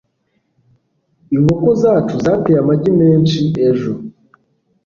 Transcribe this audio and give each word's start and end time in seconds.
inkoko 1.35 1.69
zacu 1.81 2.15
zateye 2.25 2.57
amagi 2.63 2.91
menshi 3.01 3.41
ejo 3.67 3.91